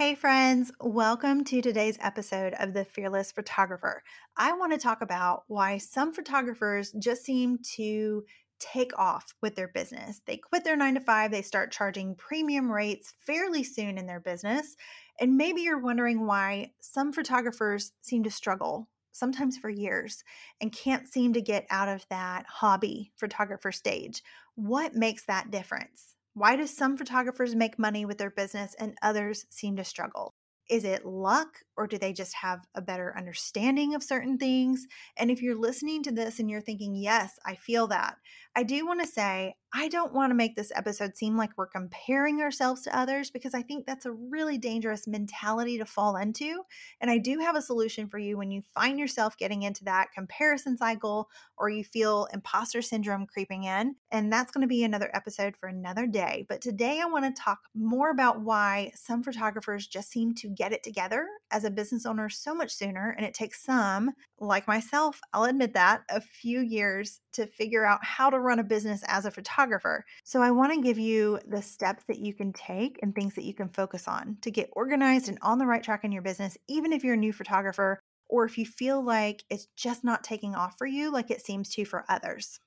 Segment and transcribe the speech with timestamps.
[0.00, 4.02] Hey, friends, welcome to today's episode of The Fearless Photographer.
[4.34, 8.24] I want to talk about why some photographers just seem to
[8.58, 10.22] take off with their business.
[10.24, 14.20] They quit their nine to five, they start charging premium rates fairly soon in their
[14.20, 14.74] business.
[15.20, 20.24] And maybe you're wondering why some photographers seem to struggle, sometimes for years,
[20.62, 24.22] and can't seem to get out of that hobby photographer stage.
[24.54, 26.16] What makes that difference?
[26.34, 30.34] Why do some photographers make money with their business and others seem to struggle?
[30.68, 34.86] Is it luck or do they just have a better understanding of certain things?
[35.16, 38.18] And if you're listening to this and you're thinking, yes, I feel that,
[38.60, 41.68] I do want to say, I don't want to make this episode seem like we're
[41.68, 46.62] comparing ourselves to others because I think that's a really dangerous mentality to fall into.
[47.00, 50.08] And I do have a solution for you when you find yourself getting into that
[50.12, 53.94] comparison cycle or you feel imposter syndrome creeping in.
[54.10, 56.44] And that's going to be another episode for another day.
[56.48, 60.72] But today I want to talk more about why some photographers just seem to get
[60.72, 63.14] it together as a business owner so much sooner.
[63.16, 68.04] And it takes some, like myself, I'll admit that, a few years to figure out
[68.04, 70.04] how to run a business as a photographer.
[70.24, 73.44] So I want to give you the steps that you can take and things that
[73.44, 76.56] you can focus on to get organized and on the right track in your business,
[76.68, 80.54] even if you're a new photographer or if you feel like it's just not taking
[80.54, 82.60] off for you like it seems to for others.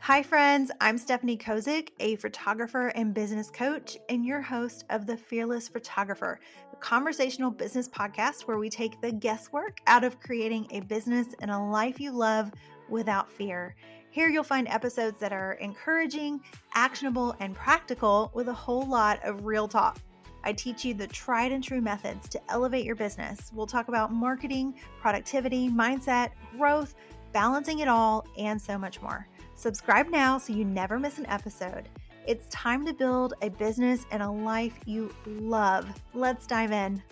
[0.00, 0.70] Hi, friends.
[0.80, 6.38] I'm Stephanie Kozik, a photographer and business coach, and your host of The Fearless Photographer,
[6.72, 11.50] a conversational business podcast where we take the guesswork out of creating a business and
[11.50, 12.52] a life you love
[12.88, 13.74] without fear.
[14.10, 16.40] Here you'll find episodes that are encouraging,
[16.74, 19.98] actionable, and practical with a whole lot of real talk.
[20.44, 23.50] I teach you the tried and true methods to elevate your business.
[23.52, 26.94] We'll talk about marketing, productivity, mindset, growth,
[27.32, 29.28] balancing it all, and so much more.
[29.54, 31.88] Subscribe now so you never miss an episode.
[32.26, 35.86] It's time to build a business and a life you love.
[36.14, 37.02] Let's dive in.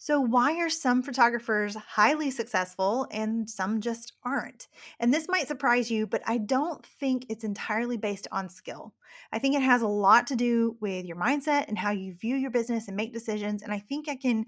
[0.00, 4.68] So, why are some photographers highly successful and some just aren't?
[5.00, 8.94] And this might surprise you, but I don't think it's entirely based on skill.
[9.32, 12.36] I think it has a lot to do with your mindset and how you view
[12.36, 13.60] your business and make decisions.
[13.62, 14.46] And I think I can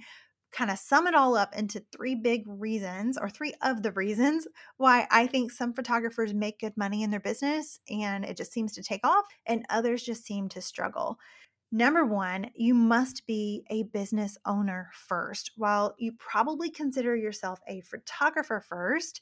[0.53, 4.49] kind of sum it all up into three big reasons or three of the reasons
[4.79, 8.73] why I think some photographers make good money in their business and it just seems
[8.75, 11.19] to take off and others just seem to struggle.
[11.73, 15.53] Number one, you must be a business owner first.
[15.57, 19.21] While you probably consider yourself a photographer first,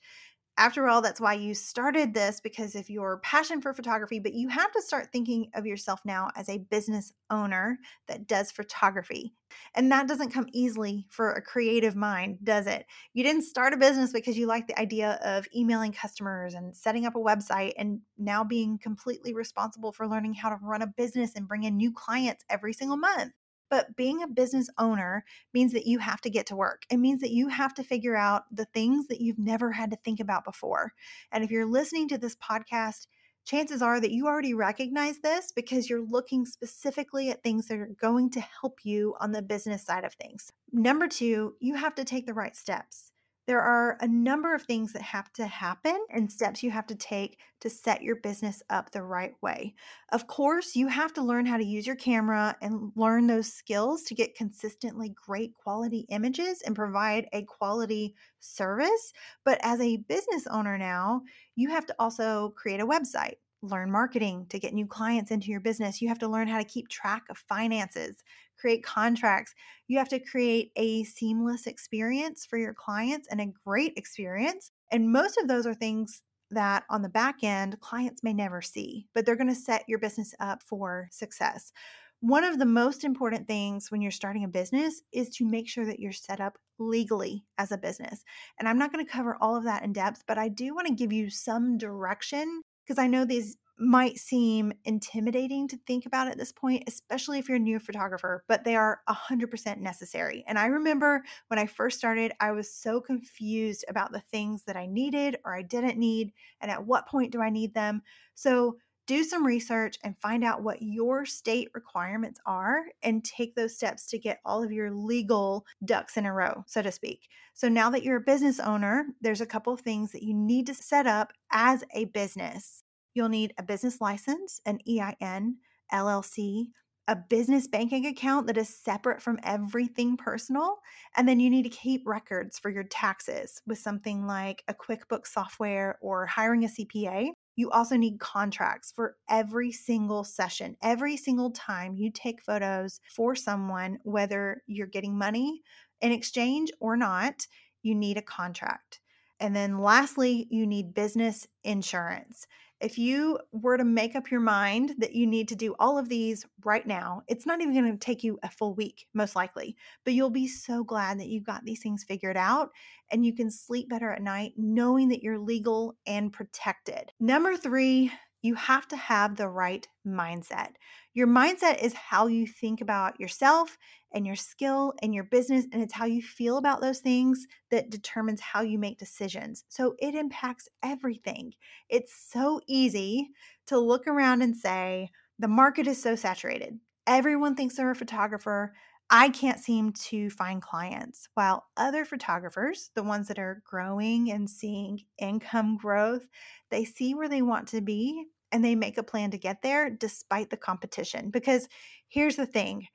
[0.58, 4.48] after all, that's why you started this because of your passion for photography, but you
[4.48, 9.34] have to start thinking of yourself now as a business owner that does photography.
[9.74, 12.86] And that doesn't come easily for a creative mind, does it?
[13.14, 17.06] You didn't start a business because you like the idea of emailing customers and setting
[17.06, 21.32] up a website and now being completely responsible for learning how to run a business
[21.34, 23.32] and bring in new clients every single month.
[23.70, 26.82] But being a business owner means that you have to get to work.
[26.90, 29.96] It means that you have to figure out the things that you've never had to
[29.96, 30.92] think about before.
[31.32, 33.06] And if you're listening to this podcast,
[33.44, 37.94] chances are that you already recognize this because you're looking specifically at things that are
[38.00, 40.52] going to help you on the business side of things.
[40.72, 43.07] Number two, you have to take the right steps
[43.48, 46.94] there are a number of things that have to happen and steps you have to
[46.94, 49.74] take to set your business up the right way.
[50.12, 54.02] Of course, you have to learn how to use your camera and learn those skills
[54.02, 59.14] to get consistently great quality images and provide a quality service.
[59.46, 61.22] But as a business owner now,
[61.56, 65.60] you have to also create a website learn marketing to get new clients into your
[65.60, 66.00] business.
[66.00, 68.22] You have to learn how to keep track of finances,
[68.58, 69.54] create contracts.
[69.88, 74.70] You have to create a seamless experience for your clients and a great experience.
[74.92, 79.06] And most of those are things that on the back end, clients may never see,
[79.14, 81.72] but they're going to set your business up for success.
[82.20, 85.84] One of the most important things when you're starting a business is to make sure
[85.84, 88.24] that you're set up legally as a business.
[88.58, 90.88] And I'm not going to cover all of that in depth, but I do want
[90.88, 96.26] to give you some direction because I know these might seem intimidating to think about
[96.26, 100.42] at this point, especially if you're a new photographer, but they are 100% necessary.
[100.48, 104.76] And I remember when I first started, I was so confused about the things that
[104.76, 108.02] I needed or I didn't need, and at what point do I need them.
[108.34, 113.74] So, do some research and find out what your state requirements are and take those
[113.74, 117.26] steps to get all of your legal ducks in a row, so to speak.
[117.54, 120.66] So now that you're a business owner, there's a couple of things that you need
[120.66, 122.84] to set up as a business.
[123.14, 125.56] You'll need a business license, an EIN,
[125.92, 126.66] LLC,
[127.08, 130.76] a business banking account that is separate from everything personal.
[131.16, 135.28] And then you need to keep records for your taxes with something like a QuickBooks
[135.28, 137.30] software or hiring a CPA.
[137.58, 140.76] You also need contracts for every single session.
[140.80, 145.64] Every single time you take photos for someone, whether you're getting money
[146.00, 147.48] in exchange or not,
[147.82, 149.00] you need a contract.
[149.40, 152.46] And then lastly, you need business insurance.
[152.80, 156.08] If you were to make up your mind that you need to do all of
[156.08, 159.76] these right now, it's not even going to take you a full week, most likely,
[160.04, 162.70] but you'll be so glad that you got these things figured out
[163.10, 167.12] and you can sleep better at night knowing that you're legal and protected.
[167.18, 168.12] Number three,
[168.42, 170.72] you have to have the right mindset.
[171.14, 173.76] Your mindset is how you think about yourself
[174.12, 177.90] and your skill and your business, and it's how you feel about those things that
[177.90, 179.64] determines how you make decisions.
[179.68, 181.52] So it impacts everything.
[181.88, 183.30] It's so easy
[183.66, 186.78] to look around and say, the market is so saturated.
[187.06, 188.74] Everyone thinks they're a photographer.
[189.10, 191.28] I can't seem to find clients.
[191.34, 196.28] While other photographers, the ones that are growing and seeing income growth,
[196.70, 199.88] they see where they want to be and they make a plan to get there
[199.88, 201.30] despite the competition.
[201.30, 201.68] Because
[202.08, 202.86] here's the thing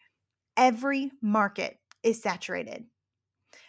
[0.56, 2.86] every market is saturated.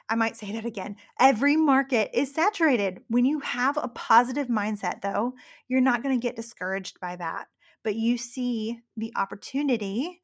[0.08, 0.96] I might say that again.
[1.18, 3.00] Every market is saturated.
[3.08, 5.32] When you have a positive mindset, though,
[5.68, 7.46] you're not going to get discouraged by that,
[7.82, 10.20] but you see the opportunity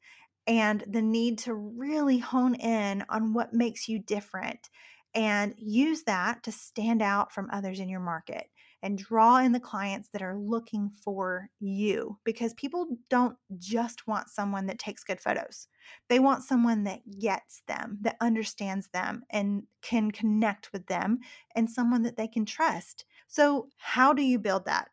[0.51, 4.69] and the need to really hone in on what makes you different
[5.15, 8.47] and use that to stand out from others in your market
[8.83, 14.27] and draw in the clients that are looking for you because people don't just want
[14.27, 15.69] someone that takes good photos.
[16.09, 21.19] They want someone that gets them, that understands them, and can connect with them,
[21.55, 23.05] and someone that they can trust.
[23.29, 24.89] So, how do you build that?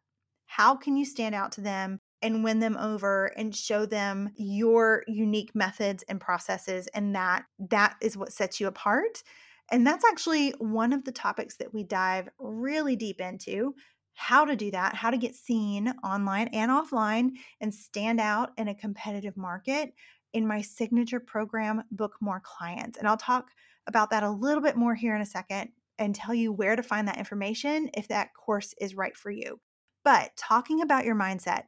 [0.46, 5.04] How can you stand out to them and win them over and show them your
[5.06, 9.22] unique methods and processes and that that is what sets you apart
[9.70, 13.74] and that's actually one of the topics that we dive really deep into
[14.14, 17.30] how to do that, how to get seen online and offline
[17.60, 19.94] and stand out in a competitive market
[20.32, 22.98] in my signature program, Book More Clients.
[22.98, 23.50] And I'll talk
[23.86, 25.68] about that a little bit more here in a second
[25.98, 29.60] and tell you where to find that information if that course is right for you.
[30.04, 31.64] But talking about your mindset,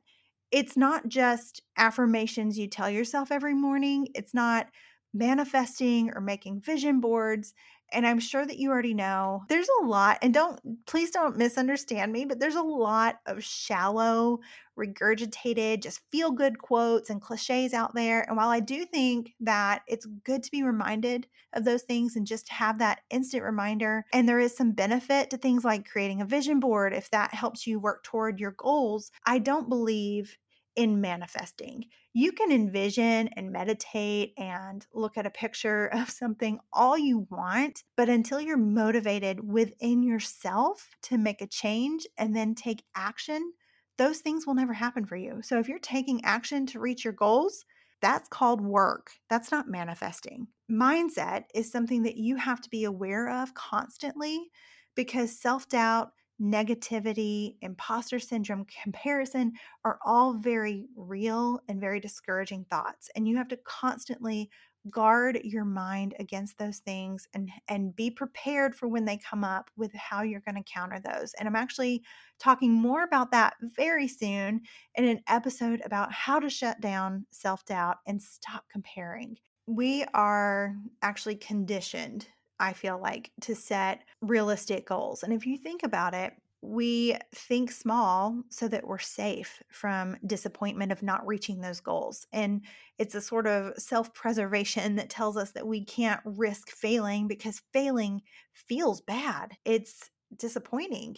[0.53, 4.69] it's not just affirmations you tell yourself every morning, it's not
[5.13, 7.55] manifesting or making vision boards
[7.93, 12.13] and I'm sure that you already know there's a lot, and don't please don't misunderstand
[12.13, 14.41] me, but there's a lot of shallow,
[14.79, 18.23] regurgitated, just feel good quotes and cliches out there.
[18.29, 22.27] And while I do think that it's good to be reminded of those things and
[22.27, 26.27] just have that instant reminder, and there is some benefit to things like creating a
[26.27, 30.37] vision board if that helps you work toward your goals, I don't believe
[30.77, 31.87] in manifesting.
[32.13, 37.85] You can envision and meditate and look at a picture of something all you want,
[37.97, 43.53] but until you're motivated within yourself to make a change and then take action,
[43.99, 45.41] those things will never happen for you.
[45.43, 47.65] So if you're taking action to reach your goals,
[48.01, 49.11] that's called work.
[49.29, 50.49] That's not manifesting.
[50.71, 54.51] Mindset is something that you have to be aware of constantly
[54.95, 59.53] because self doubt negativity, imposter syndrome, comparison
[59.85, 63.11] are all very real and very discouraging thoughts.
[63.15, 64.51] And you have to constantly
[64.89, 69.71] guard your mind against those things and and be prepared for when they come up
[69.77, 71.35] with how you're going to counter those.
[71.35, 72.03] And I'm actually
[72.39, 74.63] talking more about that very soon
[74.95, 79.37] in an episode about how to shut down self-doubt and stop comparing.
[79.67, 82.27] We are actually conditioned
[82.61, 85.23] I feel like, to set realistic goals.
[85.23, 90.93] And if you think about it, we think small so that we're safe from disappointment
[90.93, 92.27] of not reaching those goals.
[92.33, 92.63] And
[92.99, 97.63] it's a sort of self preservation that tells us that we can't risk failing because
[97.73, 98.21] failing
[98.53, 99.57] feels bad.
[99.65, 101.17] It's disappointing.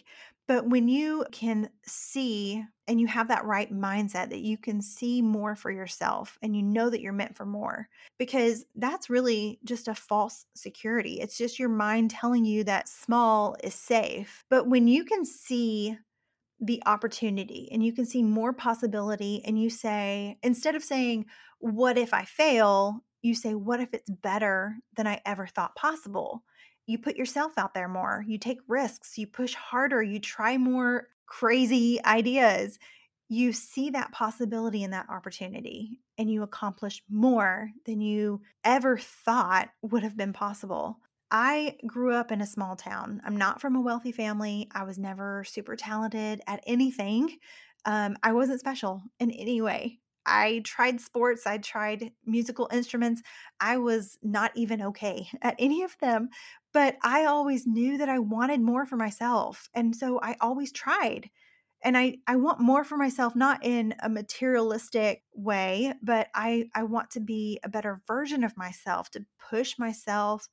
[0.49, 5.23] But when you can see and you have that right mindset that you can see
[5.23, 9.89] more for yourself and you know that you're meant for more, because that's really just
[9.89, 11.21] a false security.
[11.21, 14.45] It's just your mind telling you that small is safe.
[14.51, 15.97] But when you can see
[16.61, 21.27] the opportunity and you can see more possibility, and you say, instead of saying,
[21.59, 23.03] What if I fail?
[23.21, 26.45] you say, What if it's better than I ever thought possible?
[26.87, 31.09] You put yourself out there more, you take risks, you push harder, you try more
[31.27, 32.79] crazy ideas.
[33.29, 39.71] You see that possibility and that opportunity, and you accomplish more than you ever thought
[39.81, 40.99] would have been possible.
[41.31, 43.23] I grew up in a small town.
[43.25, 44.69] I'm not from a wealthy family.
[44.73, 47.39] I was never super talented at anything.
[47.87, 49.99] Um, I wasn't special in any way.
[50.25, 53.23] I tried sports, I tried musical instruments.
[53.61, 56.29] I was not even okay at any of them,
[56.73, 59.69] but I always knew that I wanted more for myself.
[59.75, 61.31] And so I always tried.
[61.85, 66.85] and I, I want more for myself not in a materialistic way but I, I
[66.85, 70.49] want to be a better version of myself to push myself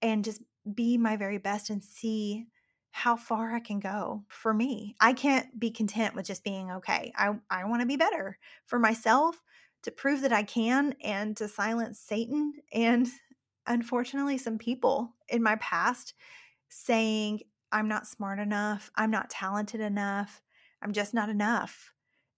[0.00, 0.42] and just
[0.74, 2.46] be my very best and see
[2.90, 4.96] how far I can go for me.
[5.00, 7.12] I can't be content with just being okay.
[7.16, 9.40] I, I want to be better for myself
[9.84, 13.08] to prove that I can and to silence Satan and
[13.66, 16.14] unfortunately some people in my past
[16.68, 17.40] saying
[17.72, 20.42] I'm not smart enough, I'm not talented enough,
[20.82, 21.92] I'm just not enough.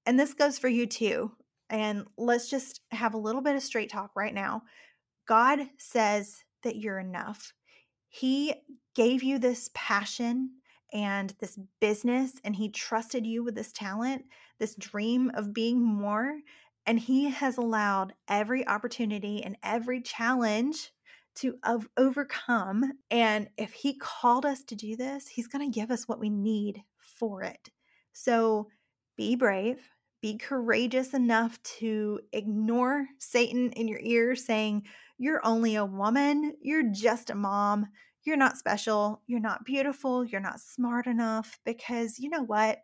[0.07, 1.33] And this goes for you too.
[1.71, 4.63] And let's just have a little bit of straight talk right now.
[5.27, 7.53] God says that you're enough.
[8.09, 8.55] He
[8.95, 10.51] gave you this passion
[10.93, 14.27] and this business, and He trusted you with this talent,
[14.61, 16.39] this dream of being more.
[16.87, 20.93] And He has allowed every opportunity and every challenge
[21.37, 22.93] to of overcome.
[23.11, 26.31] And if He called us to do this, He's going to give us what we
[26.31, 27.71] need for it.
[28.13, 28.69] So
[29.17, 29.81] be brave,
[30.23, 34.87] be courageous enough to ignore Satan in your ear saying,
[35.19, 37.87] You're only a woman, you're just a mom,
[38.25, 41.59] you're not special, you're not beautiful, you're not smart enough.
[41.65, 42.79] Because you know what?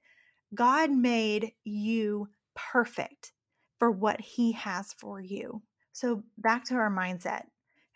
[0.55, 3.33] God made you perfect
[3.79, 5.63] for what He has for you.
[5.93, 7.45] So, back to our mindset.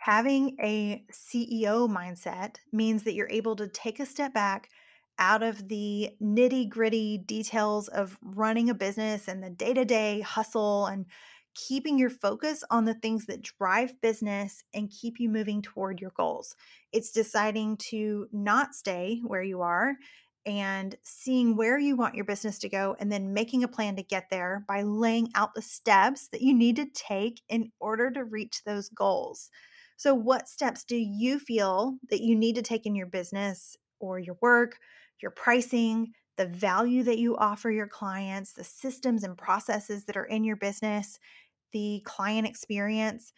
[0.04, 4.68] Having a CEO mindset means that you're able to take a step back
[5.18, 10.20] out of the nitty gritty details of running a business and the day to day
[10.20, 11.06] hustle and
[11.54, 16.12] keeping your focus on the things that drive business and keep you moving toward your
[16.14, 16.54] goals.
[16.92, 19.94] It's deciding to not stay where you are
[20.44, 24.02] and seeing where you want your business to go and then making a plan to
[24.02, 28.22] get there by laying out the steps that you need to take in order to
[28.22, 29.48] reach those goals.
[29.96, 34.18] So, what steps do you feel that you need to take in your business or
[34.18, 34.78] your work
[35.20, 40.24] your pricing, the value that you offer your clients, the systems and processes that are
[40.24, 41.18] in your business,
[41.72, 43.32] the client experience.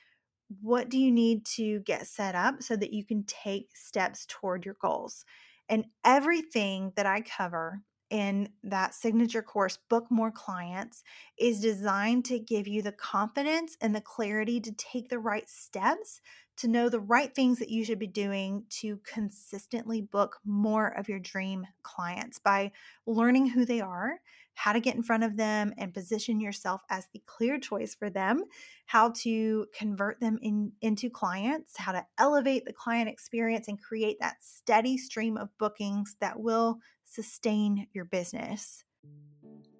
[0.62, 4.64] What do you need to get set up so that you can take steps toward
[4.64, 5.24] your goals?
[5.68, 11.02] And everything that I cover in that signature course, Book More Clients,
[11.38, 16.20] is designed to give you the confidence and the clarity to take the right steps
[16.56, 21.08] to know the right things that you should be doing to consistently book more of
[21.08, 22.72] your dream clients by
[23.06, 24.20] learning who they are,
[24.54, 28.08] how to get in front of them and position yourself as the clear choice for
[28.08, 28.42] them,
[28.86, 34.16] how to convert them in, into clients, how to elevate the client experience and create
[34.20, 36.78] that steady stream of bookings that will
[37.16, 38.84] sustain your business.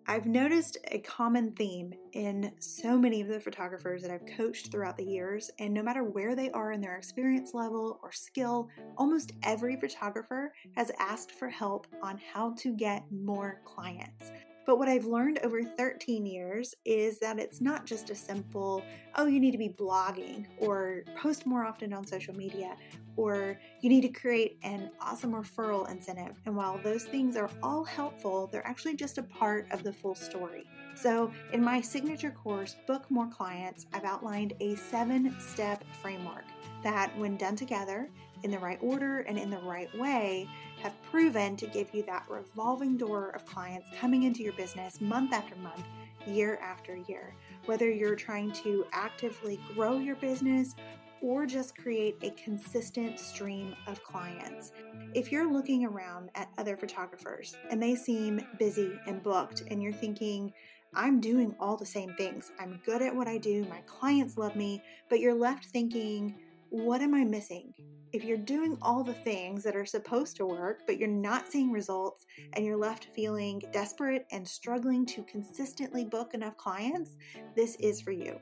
[0.09, 4.97] I've noticed a common theme in so many of the photographers that I've coached throughout
[4.97, 9.33] the years, and no matter where they are in their experience level or skill, almost
[9.43, 14.31] every photographer has asked for help on how to get more clients.
[14.67, 18.83] But what I've learned over 13 years is that it's not just a simple,
[19.15, 22.77] oh, you need to be blogging or post more often on social media
[23.17, 26.39] or you need to create an awesome referral incentive.
[26.45, 30.15] And while those things are all helpful, they're actually just a part of the full
[30.15, 30.65] story.
[30.95, 36.45] So, in my signature course, Book More Clients, I've outlined a seven step framework
[36.83, 38.11] that, when done together
[38.47, 40.49] in the right order and in the right way,
[40.81, 45.33] have proven to give you that revolving door of clients coming into your business month
[45.33, 45.83] after month,
[46.29, 47.35] year after year.
[47.65, 50.77] Whether you're trying to actively grow your business
[51.21, 54.71] or just create a consistent stream of clients.
[55.13, 59.93] If you're looking around at other photographers and they seem busy and booked, and you're
[59.93, 60.53] thinking,
[60.95, 64.55] I'm doing all the same things, I'm good at what I do, my clients love
[64.55, 66.37] me, but you're left thinking,
[66.71, 67.75] what am I missing?
[68.17, 71.71] If you're doing all the things that are supposed to work, but you're not seeing
[71.71, 77.11] results and you're left feeling desperate and struggling to consistently book enough clients,
[77.55, 78.41] this is for you.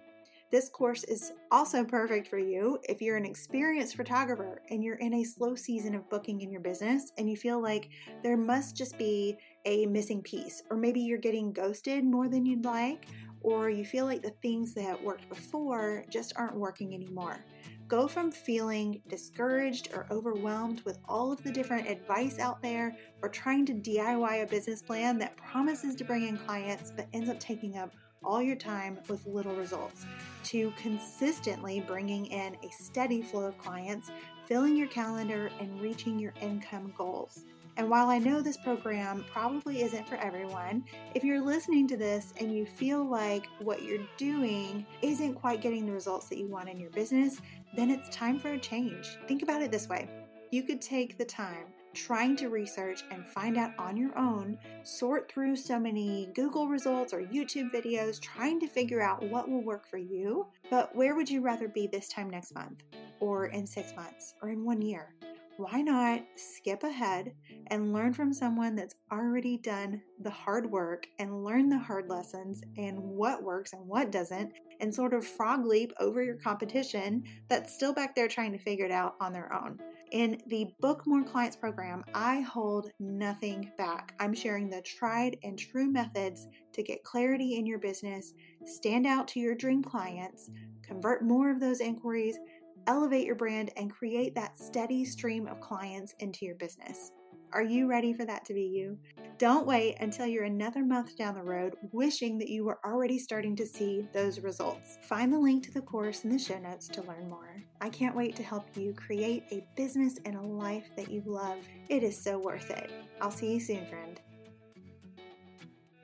[0.52, 5.14] This course is also perfect for you if you're an experienced photographer and you're in
[5.14, 7.88] a slow season of booking in your business and you feel like
[8.22, 12.64] there must just be a missing piece, or maybe you're getting ghosted more than you'd
[12.64, 13.06] like,
[13.40, 17.44] or you feel like the things that worked before just aren't working anymore.
[17.86, 23.28] Go from feeling discouraged or overwhelmed with all of the different advice out there or
[23.28, 27.38] trying to DIY a business plan that promises to bring in clients but ends up
[27.38, 27.92] taking up
[28.24, 30.06] all your time with little results
[30.44, 34.10] to consistently bringing in a steady flow of clients,
[34.46, 37.44] filling your calendar, and reaching your income goals.
[37.76, 42.32] And while I know this program probably isn't for everyone, if you're listening to this
[42.38, 46.68] and you feel like what you're doing isn't quite getting the results that you want
[46.68, 47.40] in your business,
[47.76, 49.18] then it's time for a change.
[49.26, 50.08] Think about it this way
[50.50, 55.30] you could take the time trying to research and find out on your own, sort
[55.30, 59.86] through so many Google results or YouTube videos, trying to figure out what will work
[59.86, 60.46] for you.
[60.70, 62.82] But where would you rather be this time next month,
[63.20, 65.14] or in six months, or in one year?
[65.56, 67.32] Why not skip ahead
[67.68, 72.62] and learn from someone that's already done the hard work and learn the hard lessons
[72.76, 77.74] and what works and what doesn't, and sort of frog leap over your competition that's
[77.74, 79.78] still back there trying to figure it out on their own?
[80.10, 84.14] In the Book More Clients program, I hold nothing back.
[84.20, 88.32] I'm sharing the tried and true methods to get clarity in your business,
[88.64, 90.50] stand out to your dream clients,
[90.82, 92.38] convert more of those inquiries
[92.86, 97.10] elevate your brand, and create that steady stream of clients into your business.
[97.52, 98.98] Are you ready for that to be you?
[99.38, 103.54] Don't wait until you're another month down the road wishing that you were already starting
[103.56, 104.98] to see those results.
[105.02, 107.62] Find the link to the course in the show notes to learn more.
[107.80, 111.58] I can't wait to help you create a business and a life that you love.
[111.88, 112.90] It is so worth it.
[113.20, 114.20] I'll see you soon, friend.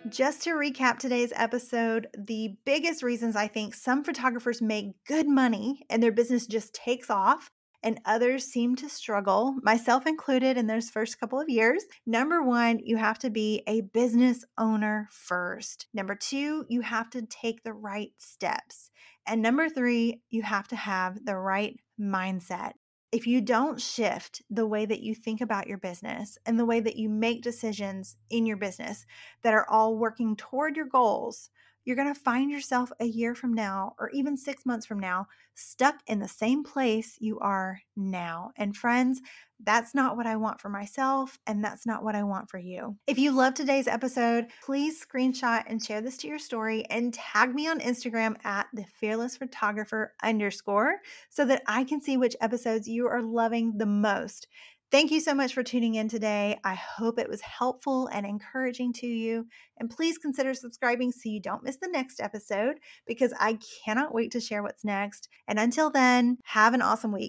[0.09, 5.83] Just to recap today's episode, the biggest reasons I think some photographers make good money
[5.90, 7.50] and their business just takes off
[7.83, 11.85] and others seem to struggle, myself included, in those first couple of years.
[12.07, 15.87] Number one, you have to be a business owner first.
[15.92, 18.90] Number two, you have to take the right steps.
[19.26, 22.73] And number three, you have to have the right mindset
[23.12, 26.80] if you don't shift the way that you think about your business and the way
[26.80, 29.04] that you make decisions in your business
[29.42, 31.50] that are all working toward your goals,
[31.84, 35.26] you're going to find yourself a year from now or even six months from now
[35.54, 38.50] stuck in the same place you are now.
[38.56, 39.20] And friends,
[39.62, 42.96] that's not what I want for myself, and that's not what I want for you.
[43.06, 47.54] If you love today's episode, please screenshot and share this to your story and tag
[47.54, 50.96] me on Instagram at the fearless photographer underscore
[51.28, 54.46] so that I can see which episodes you are loving the most.
[54.90, 56.59] Thank you so much for tuning in today.
[56.64, 59.47] I hope it was helpful and encouraging to you.
[59.78, 64.32] And please consider subscribing so you don't miss the next episode because I cannot wait
[64.32, 65.28] to share what's next.
[65.47, 67.28] And until then, have an awesome week.